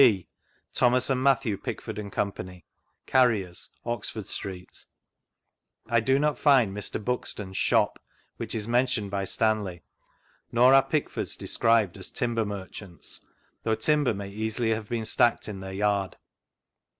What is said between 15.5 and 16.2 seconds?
their yard.